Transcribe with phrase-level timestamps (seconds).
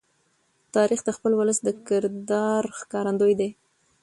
[0.75, 3.49] تاریخ د خپل ولس د کردار ښکارندوی دی.